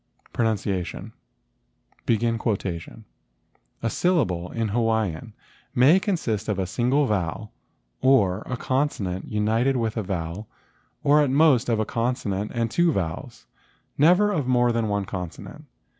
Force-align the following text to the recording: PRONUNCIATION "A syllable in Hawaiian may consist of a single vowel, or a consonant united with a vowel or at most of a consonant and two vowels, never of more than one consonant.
PRONUNCIATION 0.33 1.13
"A 2.07 3.89
syllable 3.91 4.51
in 4.51 4.69
Hawaiian 4.69 5.35
may 5.75 5.99
consist 5.99 6.49
of 6.49 6.57
a 6.57 6.65
single 6.65 7.05
vowel, 7.05 7.51
or 8.01 8.41
a 8.47 8.57
consonant 8.57 9.27
united 9.31 9.77
with 9.77 9.97
a 9.97 10.01
vowel 10.01 10.47
or 11.03 11.21
at 11.21 11.29
most 11.29 11.69
of 11.69 11.79
a 11.79 11.85
consonant 11.85 12.49
and 12.55 12.71
two 12.71 12.91
vowels, 12.91 13.45
never 13.95 14.31
of 14.31 14.47
more 14.47 14.71
than 14.71 14.87
one 14.87 15.05
consonant. 15.05 15.65